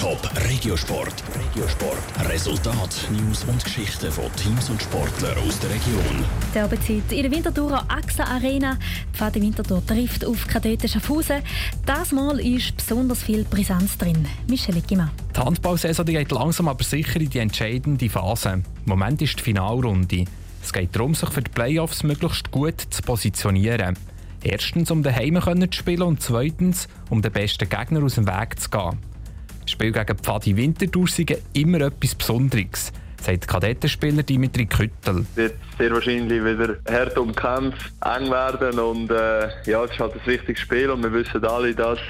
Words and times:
Top 0.00 0.30
Regiosport. 0.48 1.12
Regiosport. 1.38 2.30
Resultat, 2.30 3.06
News 3.10 3.44
und 3.44 3.62
Geschichten 3.62 4.10
von 4.10 4.34
Teams 4.34 4.70
und 4.70 4.80
Sportlern 4.80 5.36
aus 5.46 5.60
der 5.60 5.68
Region. 5.68 6.24
Der 6.54 6.64
Abenzeit 6.64 7.12
in 7.12 7.22
der 7.24 7.30
Winterthurer 7.30 7.84
AXA 7.86 8.24
Arena. 8.24 8.78
Die 9.12 9.18
Pfade 9.18 9.42
Winterthur 9.42 9.84
trifft 9.84 10.24
auf 10.24 10.46
Kadette 10.46 10.88
Schaffhausen. 10.88 11.42
Das 11.84 12.12
Mal 12.12 12.40
ist 12.40 12.78
besonders 12.78 13.22
viel 13.22 13.44
Brisanz 13.44 13.98
drin. 13.98 14.26
Michel 14.48 14.78
Ickimann. 14.78 15.10
Die 15.36 15.40
Handballsaison 15.40 16.06
die 16.06 16.14
geht 16.14 16.32
langsam 16.32 16.68
aber 16.68 16.82
sicher 16.82 17.20
in 17.20 17.28
die 17.28 17.38
entscheidende 17.38 18.08
Phase. 18.08 18.52
Im 18.52 18.64
Moment 18.86 19.20
ist 19.20 19.38
die 19.38 19.42
Finalrunde. 19.42 20.24
Es 20.62 20.72
geht 20.72 20.96
darum, 20.96 21.14
sich 21.14 21.28
für 21.28 21.42
die 21.42 21.50
Playoffs 21.50 22.04
möglichst 22.04 22.50
gut 22.50 22.80
zu 22.88 23.02
positionieren. 23.02 23.98
Erstens, 24.42 24.90
um 24.90 25.02
daheim 25.02 25.38
zu 25.42 25.78
spielen 25.78 26.04
und 26.04 26.22
zweitens, 26.22 26.88
um 27.10 27.20
den 27.20 27.32
besten 27.32 27.68
Gegner 27.68 28.02
aus 28.02 28.14
dem 28.14 28.26
Weg 28.26 28.58
zu 28.58 28.70
gehen. 28.70 29.09
Das 29.70 29.74
Spiel 29.74 29.92
gegen 29.92 30.18
Pfadi 30.18 30.56
Winterthur 30.56 31.06
immer 31.52 31.82
etwas 31.82 32.16
Besonderes, 32.16 32.92
sagt 33.22 33.46
Kadettenspieler 33.46 34.24
Dimitri 34.24 34.66
Küttel. 34.66 35.24
Es 35.30 35.36
wird 35.36 35.54
sehr 35.78 35.92
wahrscheinlich 35.92 36.42
wieder 36.42 36.76
hart 36.90 37.16
umkämpft, 37.16 37.92
eng 38.04 38.32
werden 38.32 38.80
und 38.80 39.12
äh, 39.12 39.48
ja, 39.70 39.84
es 39.84 39.92
ist 39.92 40.00
halt 40.00 40.14
ein 40.14 40.26
wichtiges 40.26 40.60
Spiel 40.60 40.90
und 40.90 41.04
wir 41.04 41.12
wissen 41.12 41.44
alle, 41.44 41.72
dass, 41.72 42.00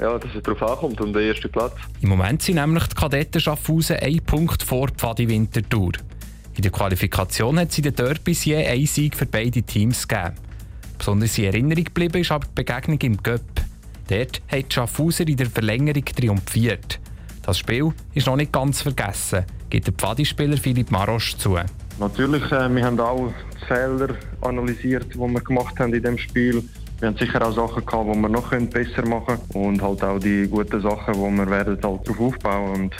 ja, 0.00 0.18
dass 0.18 0.34
es 0.34 0.42
darauf 0.42 0.62
ankommt, 0.62 0.98
um 1.02 1.12
den 1.12 1.28
ersten 1.28 1.52
Platz. 1.52 1.74
Im 2.00 2.08
Moment 2.08 2.40
sind 2.40 2.54
nämlich 2.54 2.86
die 2.86 2.94
Kadetten 2.94 3.38
Schaffhausen 3.38 3.96
ein 3.96 4.22
Punkt 4.24 4.62
vor 4.62 4.88
Pfadi 4.88 5.28
Winterthur. 5.28 5.92
In 6.56 6.62
der 6.62 6.72
Qualifikation 6.72 7.60
hat 7.60 7.72
sie 7.72 7.82
den 7.82 7.94
Derbys 7.94 8.46
je 8.46 8.64
einen 8.64 8.86
Sieg 8.86 9.14
für 9.14 9.26
beide 9.26 9.62
Teams 9.62 10.08
gegeben. 10.08 10.36
Besonders 10.96 11.36
in 11.36 11.44
Erinnerung 11.44 11.84
geblieben 11.84 12.22
ist 12.22 12.32
aber 12.32 12.46
die 12.46 12.54
Begegnung 12.54 12.98
im 13.02 13.22
Göpp. 13.22 13.42
Dort 14.08 14.42
hat 14.48 14.72
Schaffhauser 14.72 15.26
in 15.26 15.36
der 15.36 15.46
Verlängerung 15.50 16.04
triumphiert. 16.04 17.00
Das 17.42 17.58
Spiel 17.58 17.92
ist 18.14 18.26
noch 18.26 18.36
nicht 18.36 18.52
ganz 18.52 18.82
vergessen, 18.82 19.44
gibt 19.70 19.86
der 19.86 19.94
Pfadispieler 19.94 20.56
Philipp 20.56 20.90
Marosch 20.90 21.36
zu. 21.36 21.58
Natürlich, 21.98 22.42
äh, 22.50 22.74
wir 22.74 22.84
haben 22.84 22.98
auch 23.00 23.32
die 23.60 23.66
Fehler 23.66 24.16
analysiert, 24.40 25.14
die 25.14 25.18
wir 25.18 25.40
gemacht 25.40 25.78
haben 25.78 25.94
in 25.94 26.02
dem 26.02 26.18
Spiel. 26.18 26.62
Wir 27.00 27.08
haben 27.08 27.16
sicher 27.16 27.46
auch 27.46 27.52
Sachen 27.52 27.84
gehabt, 27.84 28.08
die 28.14 28.18
wir 28.18 28.28
noch 28.28 28.50
besser 28.50 29.06
machen 29.06 29.38
können 29.52 29.64
und 29.66 29.82
halt 29.82 30.02
auch 30.02 30.18
die 30.18 30.48
guten 30.48 30.80
Sachen, 30.80 31.14
wo 31.16 31.30
wir 31.30 31.48
werden 31.48 31.78
halt 31.82 31.84
darauf 31.84 32.20
aufbauen 32.20 32.80
und 32.82 32.94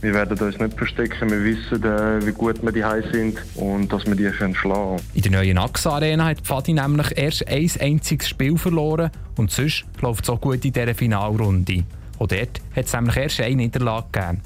wir 0.00 0.14
werden 0.14 0.38
uns 0.38 0.58
nicht 0.58 0.76
verstecken. 0.76 1.30
Wir 1.30 1.44
wissen, 1.44 1.82
äh, 1.82 2.26
wie 2.26 2.32
gut 2.32 2.62
wir 2.62 2.72
die 2.72 3.10
sind 3.12 3.38
und 3.54 3.92
dass 3.92 4.06
wir 4.06 4.14
die 4.14 4.30
können 4.30 4.54
schlagen 4.54 4.96
können. 4.96 5.10
In 5.14 5.22
der 5.22 5.32
neuen 5.32 5.58
AXA 5.58 5.90
Arena 5.90 6.26
hat 6.26 6.40
Pfadi 6.40 6.72
nämlich 6.72 7.16
erst 7.16 7.46
ein 7.48 7.70
einziges 7.80 8.28
Spiel 8.28 8.56
verloren 8.56 9.10
und 9.36 9.50
sonst 9.50 9.84
läuft 10.00 10.24
es 10.24 10.30
auch 10.30 10.40
gut 10.40 10.64
in 10.64 10.72
dieser 10.72 10.94
Finalrunde. 10.94 11.84
Und 12.18 12.32
dort 12.32 12.60
hat 12.74 12.84
es 12.86 12.92
nämlich 12.92 13.16
erst 13.16 13.40
eine 13.40 13.56
Niederlage 13.56 14.06
gegeben. 14.12 14.40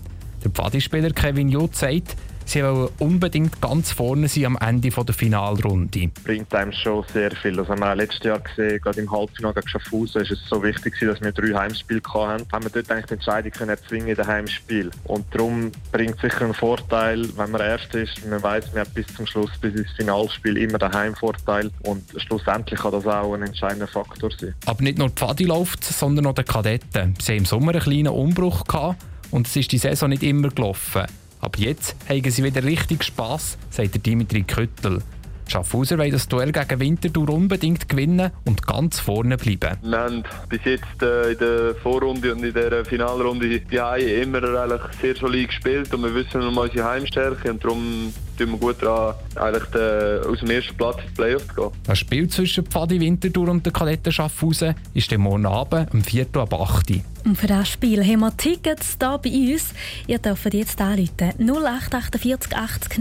Der 0.44 0.50
Pfadi-Spieler 0.50 1.10
Kevin 1.10 1.48
Jutt 1.48 1.76
sagt, 1.76 2.16
Sie 2.46 2.62
wollen 2.62 2.88
unbedingt 2.98 3.60
ganz 3.60 3.90
vorne 3.90 4.28
sein 4.28 4.46
am 4.46 4.58
Ende 4.58 4.90
der 4.90 5.14
Finalrunde. 5.14 6.10
Bringt 6.24 6.54
einem 6.54 6.72
schon 6.72 7.04
sehr 7.12 7.30
viel. 7.32 7.58
Also, 7.58 7.74
wir 7.74 7.86
haben 7.86 7.98
letztes 7.98 8.24
Jahr 8.24 8.38
gesehen, 8.38 8.80
gerade 8.80 9.00
im 9.00 9.10
Halbfinale 9.10 9.54
gegen 9.54 9.68
Schaffhausen, 9.68 10.22
ist 10.22 10.30
es 10.30 10.48
so 10.48 10.62
wichtig, 10.62 10.94
dass 11.00 11.20
wir 11.20 11.32
drei 11.32 11.58
Heimspiele 11.58 12.02
hatten. 12.12 12.46
Haben 12.52 12.64
wir 12.64 12.70
dort 12.70 12.90
eigentlich 12.90 13.06
die 13.06 13.14
Entscheidung 13.14 13.52
können 13.52 13.70
erzwingen 13.70 14.08
in 14.08 14.16
den 14.16 14.26
Heimspiel. 14.26 14.90
Und 15.04 15.26
darum 15.32 15.72
bringt 15.90 16.16
es 16.16 16.20
sicher 16.22 16.42
einen 16.42 16.54
Vorteil, 16.54 17.26
wenn 17.36 17.50
man 17.50 17.60
Erster 17.60 18.02
ist. 18.02 18.24
Man 18.28 18.42
weiß, 18.42 18.72
man 18.72 18.82
hat 18.82 18.94
bis 18.94 19.06
zum 19.08 19.26
Schluss, 19.26 19.50
bis 19.60 19.74
ins 19.74 19.90
Finalspiel 19.92 20.56
immer 20.58 20.78
den 20.78 20.92
Heimvorteil. 20.92 21.70
Und 21.82 22.04
schlussendlich 22.16 22.78
kann 22.78 22.92
das 22.92 23.06
auch 23.06 23.34
ein 23.34 23.42
entscheidender 23.42 23.88
Faktor 23.88 24.30
sein. 24.38 24.54
Aber 24.66 24.82
nicht 24.82 24.98
nur 24.98 25.08
die 25.08 25.14
Pfadi 25.14 25.44
läuft, 25.44 25.84
sondern 25.84 26.26
auch 26.26 26.34
die 26.34 26.44
Kadetten. 26.44 27.14
Sie 27.20 27.32
haben 27.32 27.38
im 27.38 27.44
Sommer 27.46 27.72
einen 27.72 27.80
kleinen 27.80 28.08
Umbruch 28.08 28.64
gehabt 28.64 29.02
und 29.30 29.46
es 29.46 29.56
ist 29.56 29.72
die 29.72 29.78
Saison 29.78 30.10
nicht 30.10 30.22
immer 30.22 30.48
gelaufen. 30.48 31.06
Aber 31.44 31.58
jetzt 31.58 31.94
haben 32.08 32.30
sie 32.30 32.42
wieder 32.42 32.64
richtig 32.64 33.04
Spass, 33.04 33.58
sagt 33.68 34.06
Dimitri 34.06 34.44
Küttel. 34.44 35.02
Schaffhauser 35.46 35.98
will 35.98 36.10
das 36.10 36.26
Duell 36.26 36.52
gegen 36.52 36.80
Winterthur 36.80 37.28
unbedingt 37.28 37.86
gewinnen 37.86 38.30
und 38.46 38.66
ganz 38.66 38.98
vorne 38.98 39.36
bleiben. 39.36 39.76
Wir 39.82 39.98
haben 39.98 40.22
bis 40.48 40.60
jetzt 40.64 41.02
äh, 41.02 41.32
in 41.32 41.38
der 41.38 41.74
Vorrunde 41.74 42.34
und 42.34 42.42
in 42.42 42.54
der 42.54 42.82
Finalrunde 42.86 43.60
die 43.60 43.78
Heim 43.78 44.34
immer 44.34 44.58
eigentlich 44.58 44.80
sehr 45.02 45.16
solid 45.16 45.48
gespielt 45.48 45.92
und 45.92 46.02
wir 46.02 46.14
wissen 46.14 46.40
um 46.40 46.56
unsere 46.56 46.88
Heimstärke 46.88 47.50
und 47.50 47.62
darum 47.62 48.14
tun 48.36 48.52
wir 48.52 48.58
gut 48.58 48.82
daran, 48.82 49.14
eigentlich 49.36 49.64
den, 49.70 50.30
aus 50.30 50.40
dem 50.40 50.50
ersten 50.50 50.76
Platz 50.76 50.96
ins 51.02 51.14
Playoff 51.14 51.46
zu 51.48 51.54
gehen. 51.54 51.70
Das 51.86 51.98
Spiel 51.98 52.28
zwischen 52.28 52.66
Pfadi 52.66 53.00
Winterthur 53.00 53.48
und 53.48 53.64
der 53.64 53.72
Kadetten 53.72 54.12
Schaffhausen 54.12 54.74
ist 54.94 55.12
am 55.12 55.22
Morgen 55.22 55.46
Abend 55.46 55.92
um 55.92 56.02
4 56.02 56.26
Uhr 56.34 56.42
ab 56.42 56.54
8 56.54 56.90
Uhr. 56.90 57.00
Und 57.24 57.38
für 57.38 57.46
das 57.46 57.70
Spiel 57.70 58.04
haben 58.04 58.20
wir 58.20 58.36
Tickets 58.36 58.98
hier 59.00 59.18
bei 59.18 59.30
uns. 59.30 59.72
Ihr 60.06 60.18
dürft 60.18 60.52
jetzt 60.52 60.80
anrufen 60.80 61.32
0848 61.38 62.54
80 62.54 62.98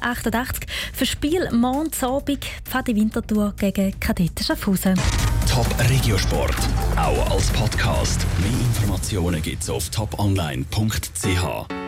0088 0.00 0.66
für 0.92 1.06
Spiel 1.06 1.50
morgen 1.52 1.90
Abend 2.00 2.46
Pfadi 2.64 2.94
Winterthur 2.94 3.54
gegen 3.58 3.98
Kadetten 3.98 4.44
Schaffhausen. 4.44 4.94
Top 5.50 5.66
Regiosport, 5.90 6.56
auch 6.96 7.30
als 7.30 7.50
Podcast. 7.50 8.24
Mehr 8.40 8.50
Informationen 8.50 9.42
gibt's 9.42 9.68
auf 9.68 9.88
toponline.ch. 9.90 11.83